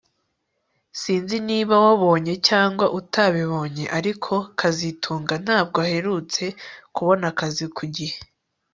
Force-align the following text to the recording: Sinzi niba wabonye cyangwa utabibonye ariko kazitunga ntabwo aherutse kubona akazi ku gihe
Sinzi 0.99 1.37
niba 1.47 1.75
wabonye 1.85 2.33
cyangwa 2.47 2.85
utabibonye 2.99 3.85
ariko 3.97 4.33
kazitunga 4.59 5.33
ntabwo 5.43 5.77
aherutse 5.85 6.43
kubona 6.95 7.25
akazi 7.31 7.65
ku 7.77 7.83
gihe 7.95 8.17